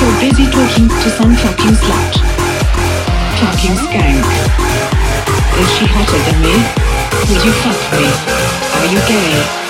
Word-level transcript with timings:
you're 0.00 0.20
busy 0.20 0.44
talking 0.50 0.88
to 0.88 1.08
some 1.10 1.34
fucking 1.36 1.72
slut. 1.72 2.14
Fucking 3.40 3.76
skank. 3.80 4.24
Is 5.60 5.68
she 5.74 5.86
hotter 5.86 6.20
than 6.26 6.38
me? 6.42 6.54
Would 7.28 7.44
you 7.44 7.52
fuck 7.62 7.80
me? 7.92 8.06
Are 8.76 8.86
you 8.92 9.00
gay? 9.08 9.65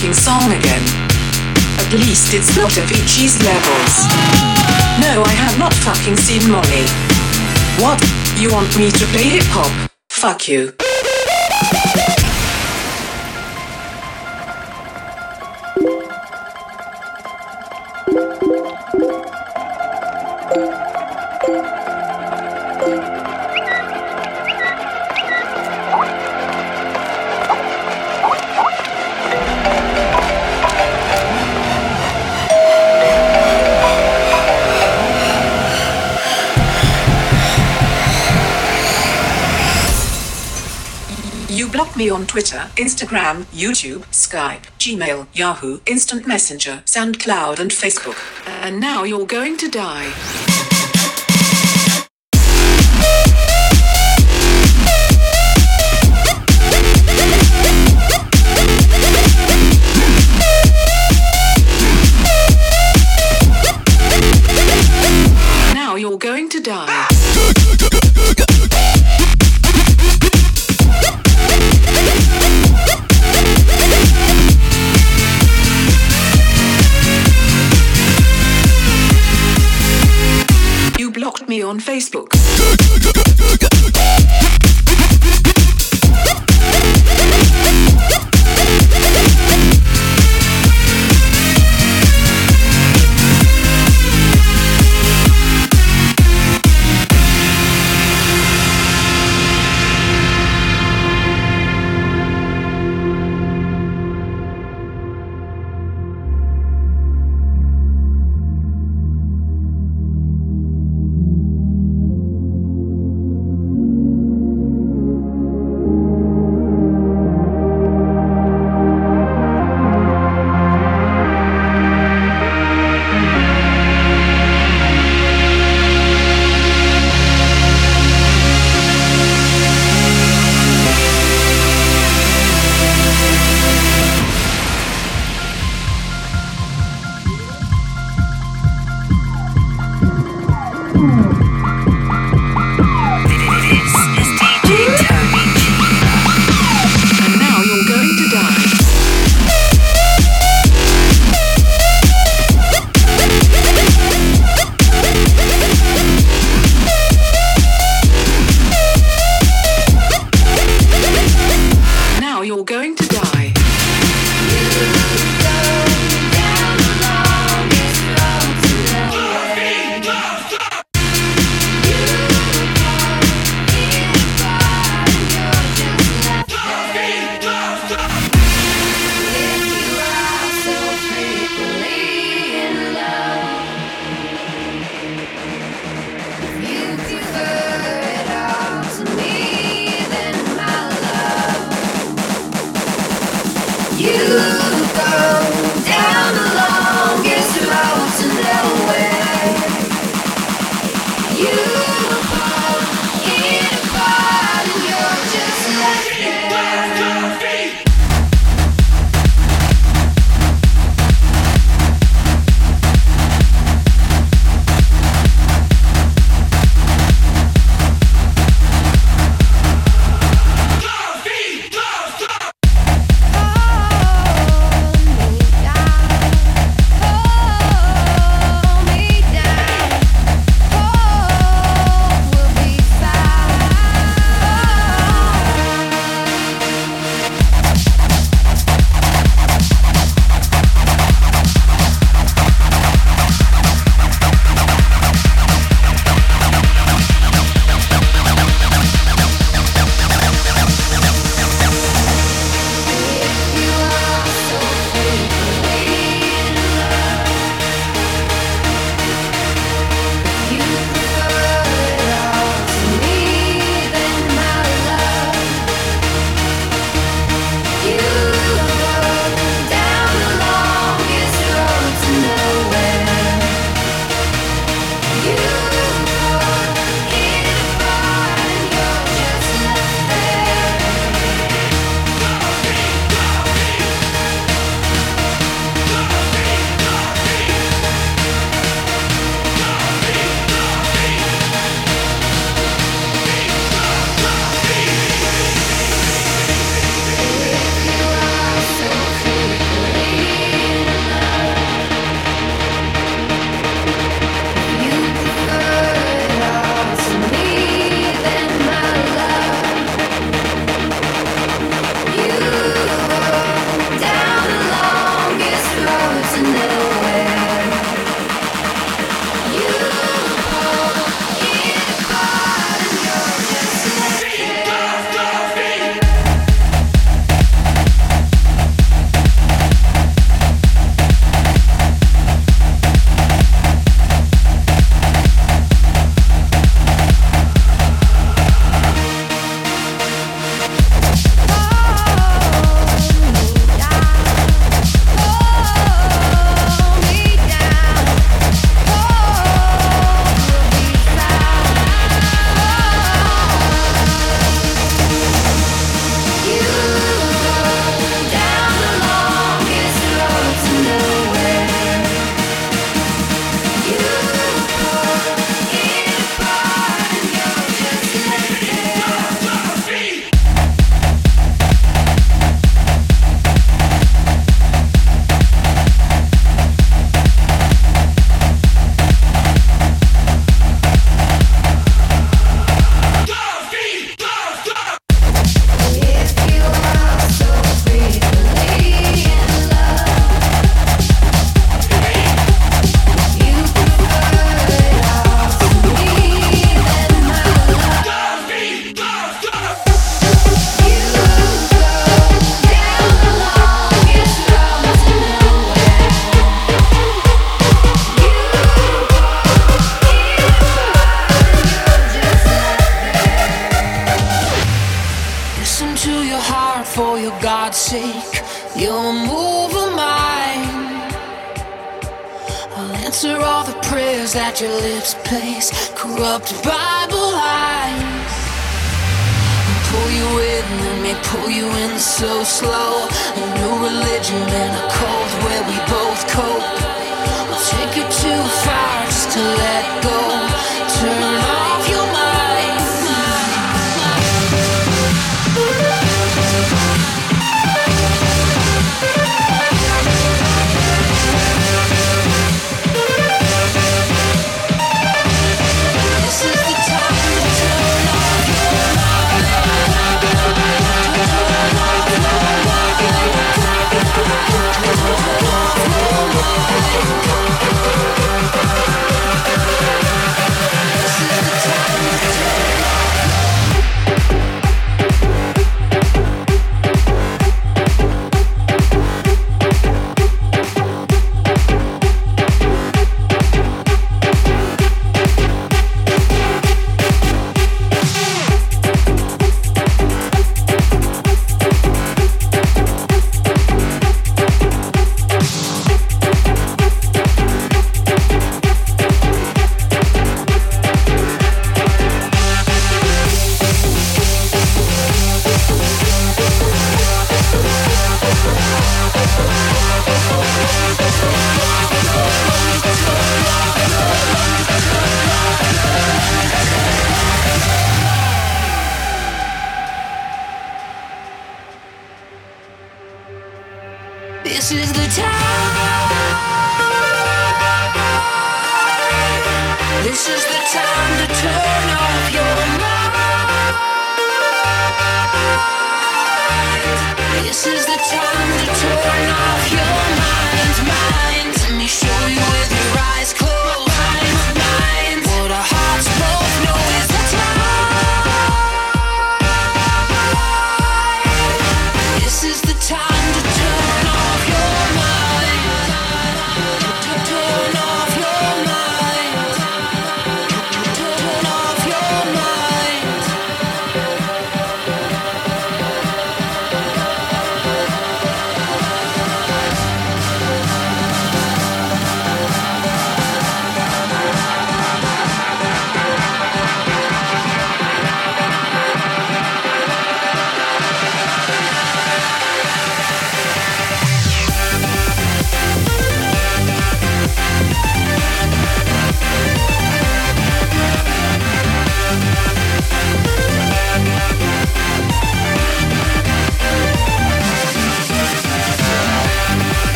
fucking 0.00 0.14
song 0.14 0.50
again. 0.50 0.82
At 1.76 1.92
least 1.92 2.32
it's 2.32 2.56
not 2.56 2.70
Avicii's 2.70 3.36
levels. 3.44 4.08
No, 4.98 5.22
I 5.22 5.34
have 5.36 5.58
not 5.58 5.74
fucking 5.74 6.16
seen 6.16 6.50
Molly. 6.50 6.86
What? 7.82 8.00
You 8.40 8.50
want 8.50 8.74
me 8.78 8.90
to 8.90 9.04
play 9.12 9.24
hip 9.24 9.44
hop? 9.48 9.90
Fuck 10.08 10.48
you. 10.48 10.79
me 42.00 42.08
on 42.08 42.26
Twitter, 42.26 42.70
Instagram, 42.76 43.44
YouTube, 43.52 44.00
Skype, 44.06 44.62
Gmail, 44.78 45.26
Yahoo, 45.34 45.80
Instant 45.84 46.26
Messenger, 46.26 46.82
SoundCloud, 46.86 47.58
and 47.58 47.70
Facebook. 47.70 48.16
And 48.46 48.80
now 48.80 49.04
you're 49.04 49.26
going 49.26 49.58
to 49.58 49.68
die. 49.68 50.59
Facebook. 81.80 82.39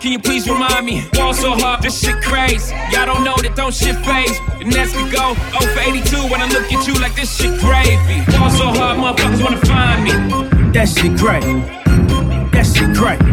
can 0.00 0.12
you 0.12 0.18
please 0.18 0.48
remind 0.48 0.86
me? 0.86 1.04
Wall 1.14 1.34
so 1.34 1.52
hard, 1.52 1.82
this 1.82 2.00
shit 2.00 2.16
crazy. 2.22 2.74
Y'all 2.90 3.04
don't 3.04 3.22
know 3.22 3.36
that 3.36 3.54
don't 3.54 3.74
shit 3.74 3.96
phase. 4.00 4.38
And 4.60 4.74
as 4.74 4.94
we 4.96 5.04
go 5.12 5.34
0 5.60 5.74
for 5.74 5.80
82 5.80 6.16
when 6.32 6.40
I 6.40 6.48
look 6.48 6.72
at 6.72 6.86
you 6.88 6.94
like 6.94 7.14
this 7.14 7.36
shit 7.36 7.60
gravy. 7.60 8.24
Wall 8.38 8.50
so 8.50 8.72
hard, 8.72 8.96
motherfuckers 8.96 9.44
wanna 9.44 9.60
find 9.68 10.04
me. 10.04 10.12
That 10.72 10.88
shit 10.88 11.18
crazy. 11.20 11.60
That 12.50 12.64
shit 12.64 12.96
crazy. 12.96 13.24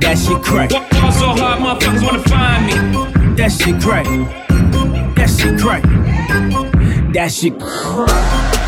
That 0.00 0.18
shit 0.18 0.42
crazy. 0.42 0.74
Wall 1.00 1.12
so 1.12 1.28
hard, 1.32 1.58
motherfuckers 1.64 2.04
wanna 2.04 2.22
find 2.28 2.66
me. 2.66 2.74
That 3.36 3.50
shit 3.50 3.80
crazy. 3.80 4.24
That 5.16 5.30
shit 5.30 5.58
crazy. 5.58 7.12
That 7.12 7.32
shit 7.32 7.58
crazy. 7.58 8.67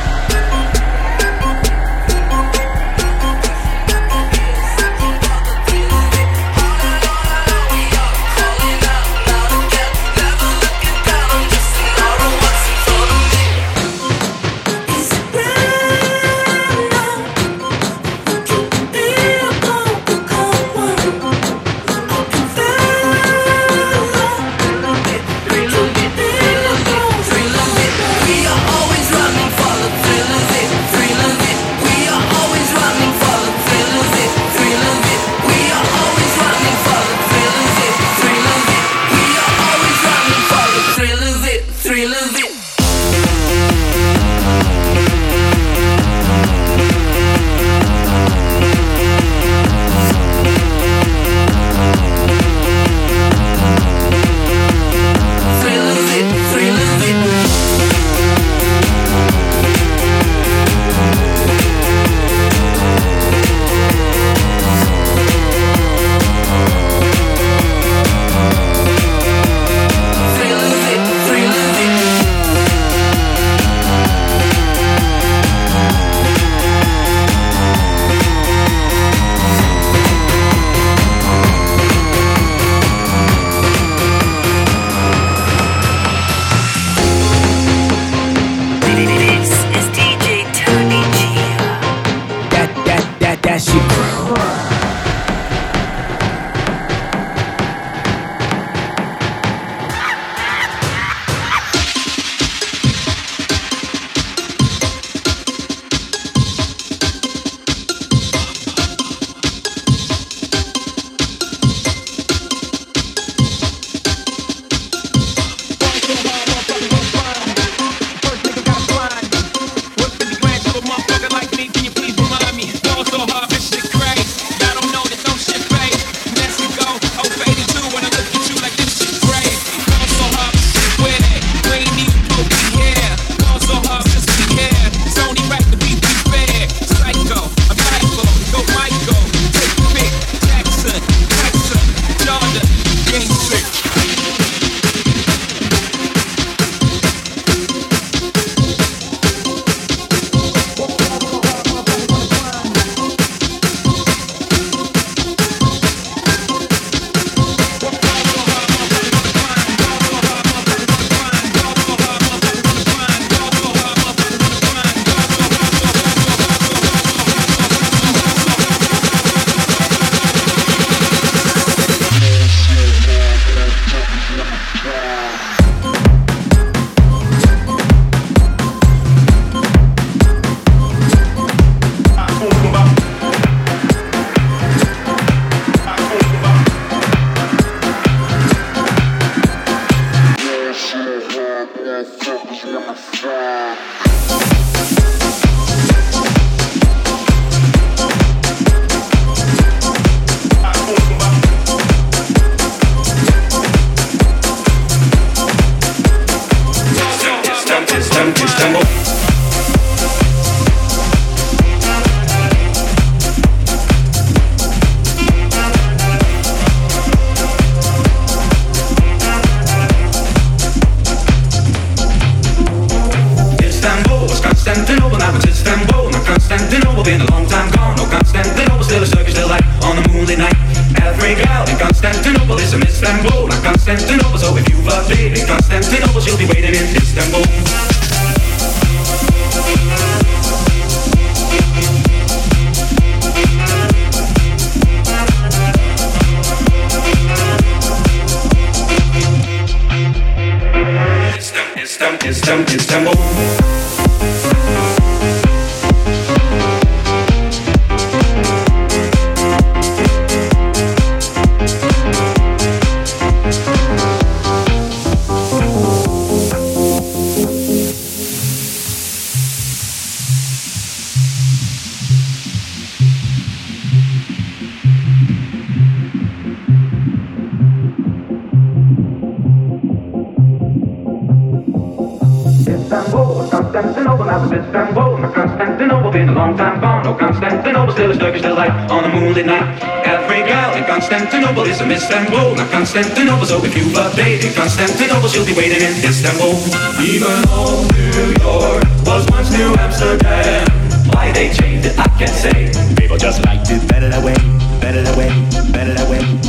from 291.91 291.97
Istanbul, 291.97 292.55
not 292.55 292.71
Constantinople. 292.71 293.47
So 293.47 293.65
if 293.65 293.77
you 293.77 293.93
love 293.93 294.19
in 294.19 294.53
Constantinople, 294.55 295.29
she'll 295.29 295.47
be 295.47 295.55
waiting 295.55 295.83
in 295.83 295.93
Istanbul. 296.05 296.55
Even 297.03 297.49
old 297.51 297.91
New 297.95 298.35
York 298.43 298.85
was 299.05 299.27
once 299.31 299.51
New 299.51 299.75
Amsterdam. 299.79 300.67
Why 301.13 301.33
they 301.33 301.53
changed 301.53 301.87
it, 301.87 301.99
I 301.99 302.09
can't 302.19 302.31
say. 302.31 302.71
People 302.97 303.17
just 303.17 303.45
liked 303.45 303.71
it 303.71 303.87
better 303.89 304.09
that 304.09 304.23
way, 304.23 304.35
better 304.81 305.03
that 305.03 305.17
way, 305.17 305.29
better 305.73 305.95
that 305.95 306.09
way. 306.09 306.40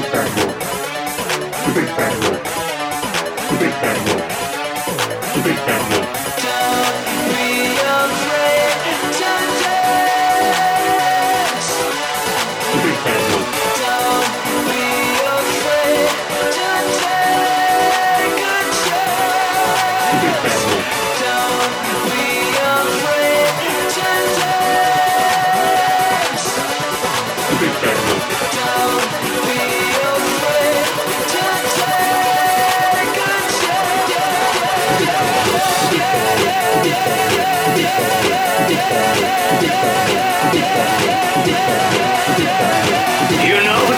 big 0.00 0.10
fat 0.12 0.36
wolf. 0.36 1.66
The 1.66 1.80
big 1.80 1.88
fat 1.88 2.30
wolf. 2.30 2.37
You 39.58 39.64
know, 43.64 43.97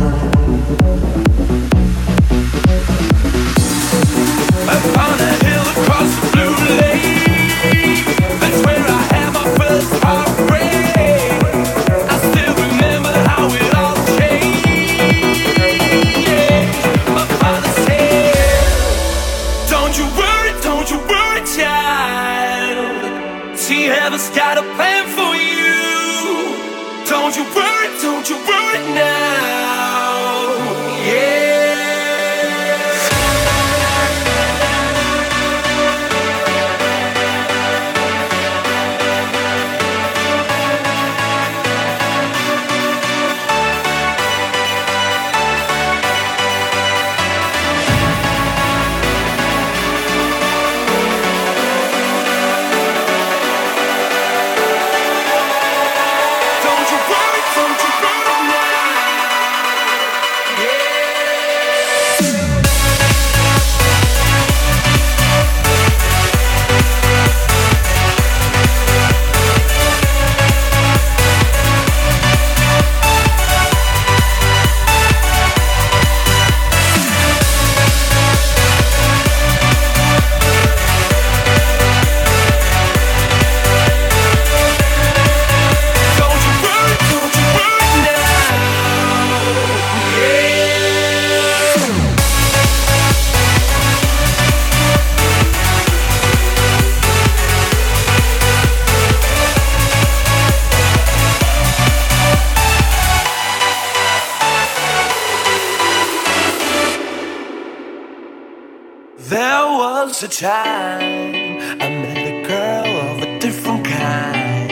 a 110.23 110.27
time 110.27 111.57
I 111.81 111.89
met 111.89 112.17
a 112.17 112.47
girl 112.47 112.85
of 112.85 113.23
a 113.23 113.39
different 113.39 113.85
kind. 113.85 114.69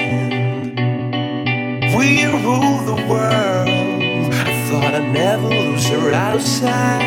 We 1.97 2.25
ruled 2.25 2.85
the 2.85 3.03
world. 3.09 3.69
I 4.31 4.67
thought 4.69 4.93
I'd 4.93 5.11
never 5.11 5.47
lose 5.47 5.87
her 5.87 6.13
outside. 6.13 6.99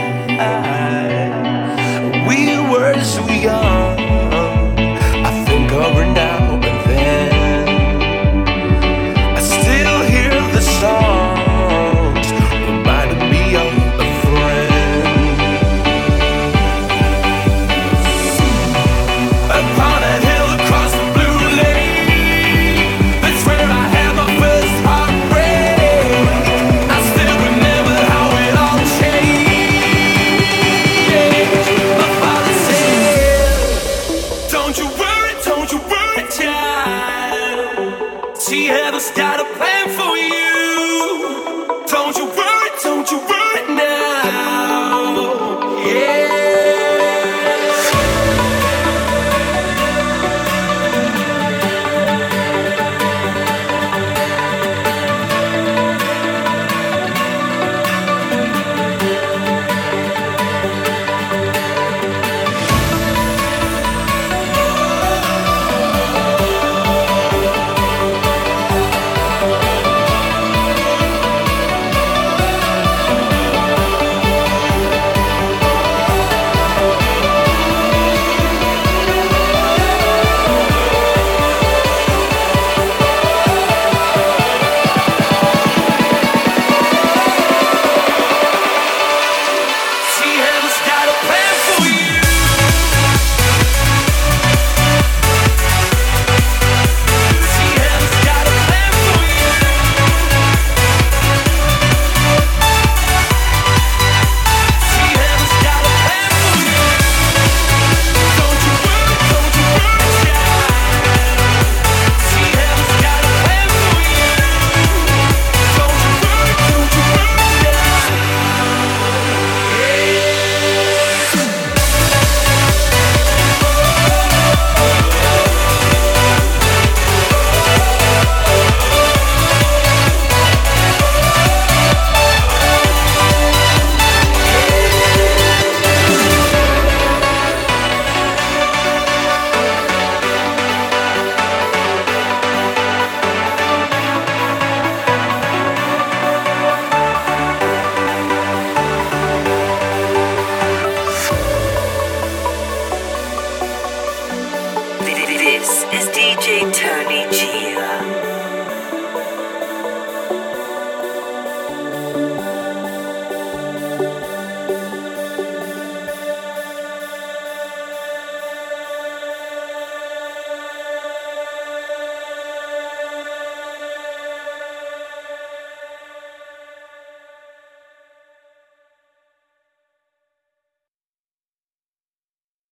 We 2.27 2.59
were 2.69 3.01
so 3.05 3.29
young. 3.29 4.32